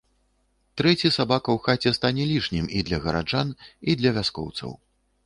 [0.79, 3.53] Трэці сабака ў хаце стане лішнім і для гараджан,
[3.93, 4.71] і для вяскоўцаў.